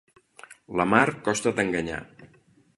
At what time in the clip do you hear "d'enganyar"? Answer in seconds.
1.61-2.03